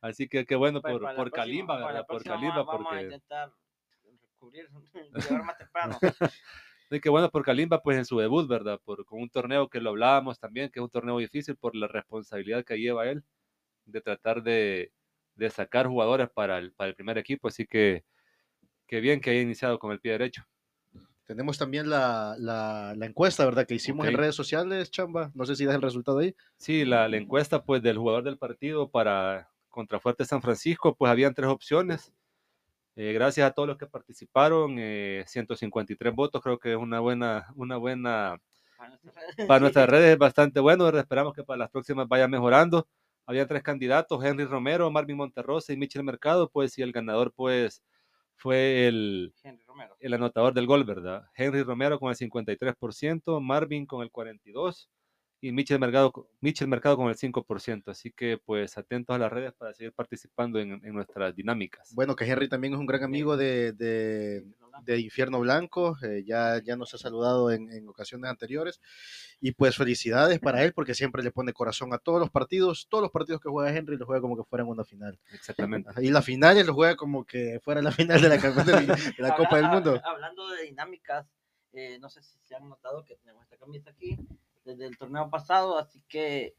[0.00, 2.04] Así que qué bueno Pues, por, por próxima- Kalimba.
[2.08, 3.52] Por Kalimba, Vamos a porque intentar
[4.40, 4.68] cubrir,
[5.14, 5.98] llegar más temprano.
[6.94, 8.80] Sí, qué bueno por Kalimba, pues en su debut, ¿verdad?
[8.84, 11.88] Por, con un torneo que lo hablábamos también, que es un torneo difícil por la
[11.88, 13.24] responsabilidad que lleva él
[13.84, 14.92] de tratar de,
[15.34, 17.48] de sacar jugadores para el, para el primer equipo.
[17.48, 18.04] Así que
[18.86, 20.44] qué bien que haya iniciado con el pie derecho.
[21.26, 23.66] Tenemos también la, la, la encuesta, ¿verdad?
[23.66, 24.20] Que hicimos en Ok.
[24.20, 25.32] redes sociales, Chamba.
[25.34, 26.36] No sé si das el resultado ahí.
[26.58, 31.10] Sí, la, la encuesta pues del jugador del partido para contra Fuerte San Francisco, pues
[31.10, 32.12] habían tres opciones.
[32.96, 37.46] Eh, gracias a todos los que participaron, eh, 153 votos, creo que es una buena,
[37.56, 38.38] una buena
[38.76, 39.46] Para nuestras redes.
[39.48, 39.62] para Sí.
[39.62, 40.88] nuestras redes es bastante bueno.
[40.88, 42.86] Esperamos que para las próximas vaya mejorando.
[43.26, 47.82] había tres candidatos, Henry Romero, Marvin Monterrosa y Michel Mercado, pues, y el ganador, pues,
[48.36, 49.96] fue el, Henry Romero.
[50.00, 51.24] el anotador del gol, ¿verdad?
[51.36, 54.88] Henry Romero con el 53%, Marvin con el 42%
[55.48, 57.90] y Michel Mercado, Michel Mercado con el 5%.
[57.90, 61.92] Así que, pues, atentos a las redes para seguir participando en, en nuestras dinámicas.
[61.94, 64.44] Bueno, que Henry también es un gran amigo de, de,
[64.84, 68.80] de Infierno Blanco, eh, ya, ya nos ha saludado en, en ocasiones anteriores.
[69.40, 72.86] Y pues felicidades para él porque siempre le pone corazón a todos los partidos.
[72.88, 75.18] Todos los partidos que juega Henry los juega como que fueran una final.
[75.32, 75.90] Exactamente.
[76.00, 79.14] Y las finales los juega como que fuera la final de la, de la- de
[79.22, 79.94] la Copa del Mundo.
[79.96, 81.26] hab- Hablando de dinámicas,
[81.74, 84.16] eh, no sé si se han notado que tenemos esta camisa aquí
[84.64, 86.54] desde el torneo pasado, así que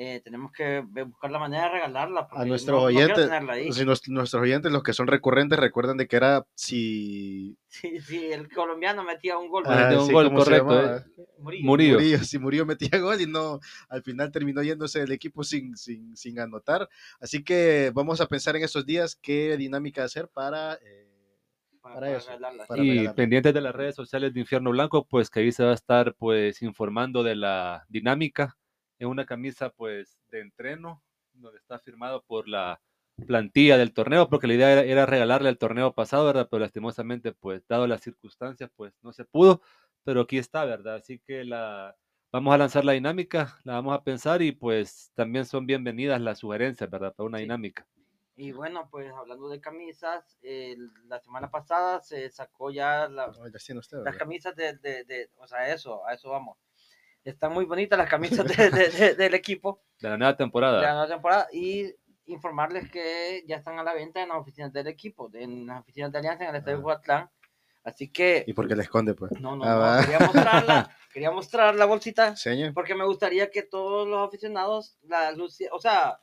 [0.00, 2.28] eh, tenemos que buscar la manera de regalarla.
[2.30, 3.72] A nuestros no- no oyentes, ahí.
[3.72, 7.56] si nos- nuestros oyentes, los que son recurrentes, recuerdan de que era si...
[7.68, 9.64] Sí, sí, el colombiano metía un gol.
[9.66, 11.04] Ah, de un sí, gol, ¿cómo se correcto, eh.
[11.38, 11.66] Murillo.
[11.66, 11.94] Murillo.
[11.94, 16.16] Murillo, si Murillo metía gol y no, al final terminó yéndose del equipo sin, sin,
[16.16, 16.88] sin anotar.
[17.20, 20.74] Así que vamos a pensar en esos días qué dinámica hacer para...
[20.74, 21.07] eh,
[21.94, 22.66] para eso, regalarla.
[22.66, 23.14] para y regalarla.
[23.14, 26.14] pendientes de las redes sociales de Infierno Blanco, pues que ahí se va a estar
[26.14, 28.56] pues informando de la dinámica
[28.98, 32.80] en una camisa pues de entreno, donde está firmado por la
[33.26, 36.48] plantilla del torneo, porque la idea era, era regalarle el torneo pasado, ¿verdad?
[36.50, 39.60] Pero lastimosamente, pues dado las circunstancias, pues no se pudo,
[40.04, 40.96] pero aquí está, ¿verdad?
[40.96, 41.96] Así que la
[42.32, 46.38] vamos a lanzar la dinámica, la vamos a pensar y pues también son bienvenidas las
[46.38, 47.14] sugerencias, ¿verdad?
[47.14, 47.44] Para una Sí.
[47.44, 47.86] dinámica.
[48.40, 53.98] Y bueno, pues hablando de camisas, el- la semana pasada se sacó ya la- usted,
[54.04, 56.56] las camisas de, de, de- o sea, eso, a eso vamos.
[57.24, 60.80] Están muy bonitas las camisas de- de- de- del equipo De la nueva de temporada.
[60.80, 61.92] la nueva temporada y
[62.26, 65.80] informarles que ya están a la venta en las oficinas del equipo, de- en las
[65.80, 66.82] oficinas de Alianza en el Estadio Ah.
[66.82, 67.30] Huatlán.
[67.82, 69.32] Así que, ¿Y por qué le esconde, pues?
[69.40, 72.72] no, no, Ah, no, quería mostrarla, quería mostrar la bolsita Señor.
[72.72, 76.20] porque me gustaría que todos los aficionados la luci- o sea,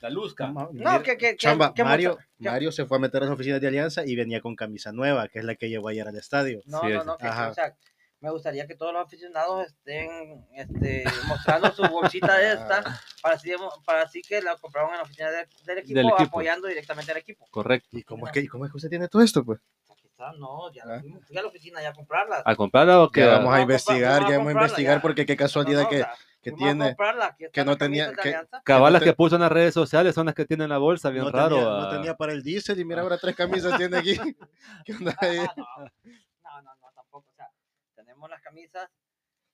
[0.00, 0.48] La Luzca.
[0.48, 3.60] no, Mira, que, que, Chamba, que Mario, Mario se fue a meter a las oficinas
[3.60, 6.60] de Alianza y venía con camisa nueva, que es la que llevó ayer al estadio.
[6.66, 7.48] No, Sí, no, es- no, que, que, Ajá.
[7.50, 7.76] o sea,
[8.20, 13.52] me gustaría que todos los aficionados estén este, mostrando su bolsita de esta, para así,
[13.84, 16.22] para así que la compraron en la oficina de- del, equipo, Del equipo.
[16.22, 17.46] apoyando directamente al equipo.
[17.50, 17.88] Correcto.
[17.98, 19.58] ¿Y cómo es, que, y cómo es que usted tiene todo esto, pues?
[19.90, 21.00] Aquí está, no, ya Ah.
[21.26, 22.42] fui, a la oficina ya a comprarla.
[22.44, 23.22] ¿A comprarla o qué?
[23.22, 25.02] Ya vamos a Vamos a investigar, ya vamos a investigar ya.
[25.02, 26.84] porque qué casualidad No, no, que, o sea, que a tiene.
[26.86, 28.62] comprarla, que no tenía- que- Alianza.
[28.64, 30.78] Cabal, no las te- que puso en las redes sociales son las que tienen la
[30.78, 31.56] bolsa, bien no, raro.
[31.56, 31.90] tenía, no ah.
[31.90, 34.14] tenía para el diésel y mira ahora tres camisas tiene aquí.
[34.84, 35.38] ¿Qué onda ahí?
[35.38, 37.30] Ah, no, no, no, no, tampoco.
[37.30, 37.48] O sea,
[37.94, 38.90] tenemos las camisas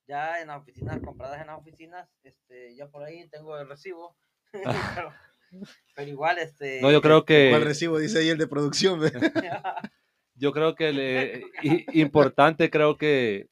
[0.07, 2.09] ya en las oficinas, compradas en las oficinas.
[2.23, 4.15] Este, ya por ahí tengo el recibo.
[4.95, 5.13] pero,
[5.95, 6.81] pero igual, este.
[6.81, 8.99] No, yo creo ¿Cuál que recibo dice ahí el de producción?
[10.35, 11.43] yo creo que le-
[11.93, 13.47] importante creo que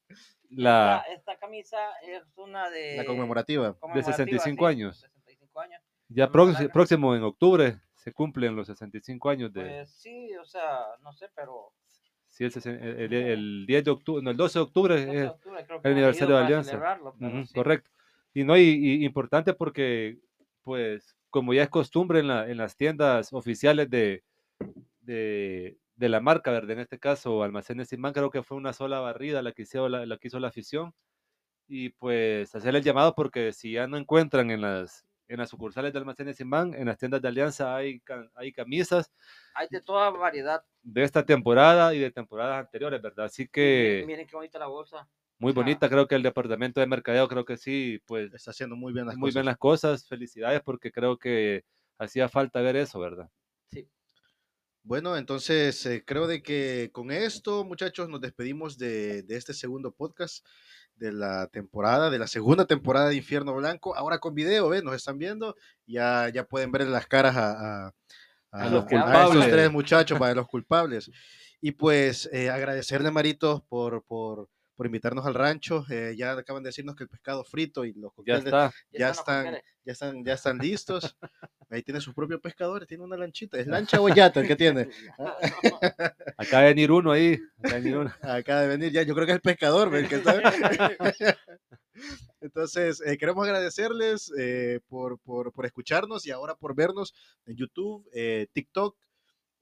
[0.49, 2.97] la esta, esta camisa es una de.
[2.97, 3.73] La conmemorativa.
[3.73, 4.99] conmemorativa, 65 sí, años.
[4.99, 5.81] 65 años.
[6.09, 6.69] ya vamos a próxi- darle.
[6.69, 11.27] próximo en octubre se cumplen los 65 años de Pues sí, o sea, no sé,
[11.35, 11.73] pero.
[12.29, 15.23] sí, el, el- el- el 10 de octubre, no, el 12 de octubre 12 de
[15.25, 17.47] es octubre el aniversario de para Alianza.
[17.47, 17.53] sí.
[17.53, 17.89] correcto.
[18.33, 20.19] Y no, y, y importante porque,
[20.63, 24.23] pues, como ya es costumbre en, la- en las tiendas oficiales de,
[25.01, 26.71] de, de la marca, ¿verdad?
[26.71, 30.05] En este caso, Almacenes Simán, creo que fue una sola barrida la que hizo la,
[30.07, 30.93] la que hizo la afición.
[31.67, 35.93] Y pues hacer el llamado porque si ya no encuentran en las, en las sucursales
[35.93, 38.01] de Almacenes Simán, en las tiendas de Alianza hay,
[38.35, 39.11] hay camisas
[39.53, 40.63] Hay de toda variedad.
[40.81, 43.25] de esta temporada y de temporadas anteriores, ¿verdad?
[43.25, 45.09] Así que Miren, miren qué bonita la bolsa.
[45.39, 48.51] muy o sea, bonita, creo que el departamento de mercadeo, creo que sí, pues Está
[48.51, 49.33] haciendo muy bien las muy cosas.
[49.33, 51.63] bien las cosas, felicidades porque creo que
[51.99, 53.29] hacía falta ver eso, ¿verdad?
[53.71, 53.89] Sí.
[54.87, 59.91] Bueno, entonces eh, creo de que con esto, muchachos, nos despedimos de, de este segundo
[59.91, 60.45] podcast
[60.95, 63.97] de la temporada, de la segunda temporada de Infierno Blanco.
[63.97, 64.83] Ahora con video, ¿ves?
[64.85, 65.55] Nos están viendo.
[65.85, 67.51] Ya, ya pueden ver las caras a,
[67.87, 69.51] a- a- A los culpables.
[69.51, 71.11] tres muchachos, para los culpables.
[71.59, 75.83] Y pues eh, agradecerle, Maritos, por, por, por invitarnos al rancho.
[75.89, 78.71] Eh, ya acaban de decirnos que el pescado frito y los Ya cócteles está.
[78.91, 81.17] Ya están, ya están, ya están listos.
[81.69, 83.59] Ahí tiene sus propios pescadores, tiene una lanchita.
[83.59, 84.87] ¿Es lancha o yate el que tiene?
[86.37, 87.37] Acaba de venir uno ahí.
[87.57, 88.13] acaba de venir uno.
[88.21, 90.41] Acaba de venir ya, yo creo que es el pescador, el que está-
[92.39, 97.13] Entonces, eh, queremos agradecerles eh, por, por, por escucharnos y ahora por vernos
[97.45, 98.95] en YouTube, eh, TikTok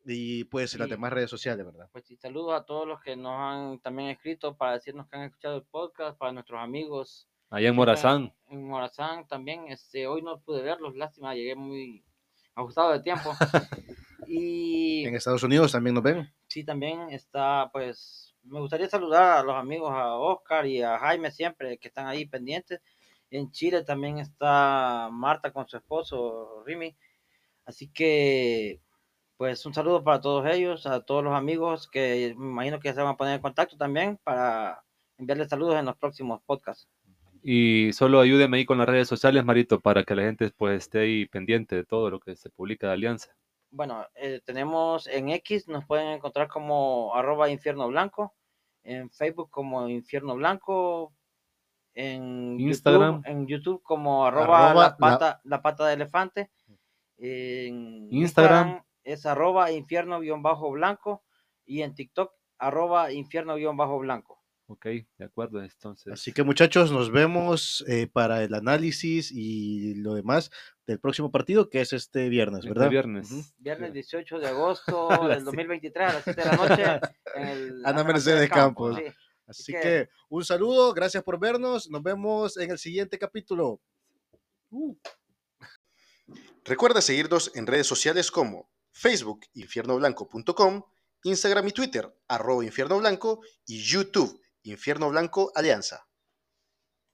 [0.06, 0.92] y pues en las Sí.
[0.92, 1.90] demás redes sociales, ¿verdad?
[1.92, 5.24] Pues y saludos a todos los que nos han también escrito para decirnos que han
[5.24, 8.34] escuchado el podcast, para nuestros amigos Allá en Morazán.
[8.50, 9.68] en Morazán también.
[9.68, 12.04] Este, hoy no pude verlos, lástima, llegué muy
[12.56, 13.32] ajustado de tiempo.
[14.28, 16.32] y En Estados Unidos también nos ven.
[16.48, 21.32] sí, también está, pues, me gustaría saludar a los amigos, a Oscar y a Jaime
[21.32, 22.82] siempre, que están ahí pendientes.
[23.32, 26.96] En Chile también está Marta con su esposo, Rimi.
[27.66, 28.80] Así que,
[29.38, 33.02] pues un saludo para todos ellos, a todos los amigos que me imagino que se
[33.02, 34.84] van a poner en contacto también para
[35.18, 36.88] enviarles saludos en los próximos podcasts.
[37.44, 41.00] Y solo ayúdeme ahí con las redes sociales, Marito, para que la gente pues esté
[41.00, 43.36] ahí pendiente de todo lo que se publica de Alianza.
[43.70, 48.34] Bueno, eh, tenemos en X, nos pueden encontrar como arroba infierno blanco,
[48.84, 51.14] en Facebook como infierno blanco,
[51.94, 53.18] en Instagram.
[53.18, 56.52] YouTube, en YouTube como arroba, Arroba la, pata, la pata de elefante,
[57.18, 58.82] en Instagram.
[59.06, 61.24] Es arroba infierno guion bajo blanco
[61.66, 64.42] y en TikTok arroba infierno guion bajo blanco.
[64.68, 66.12] Ok, de acuerdo, entonces.
[66.12, 70.50] Así que muchachos, nos vemos eh, para el análisis y lo demás
[70.88, 72.90] del próximo partido, que es este viernes, este ¿verdad?
[72.90, 73.54] viernes.
[73.60, 76.84] Viernes 18 de agosto del 2023 a las 7 de la noche
[77.36, 78.98] en el Ana Mercedes Campos.
[78.98, 79.04] sí.
[79.48, 83.80] Así que- que un saludo, gracias por vernos, nos vemos en el siguiente capítulo.
[86.64, 88.68] Recuerda seguirnos en redes sociales como
[88.98, 90.84] Facebook infiernoblanco.com,
[91.24, 96.08] Instagram y Twitter arroba infierno blanco y YouTube Infierno Blanco Alianza.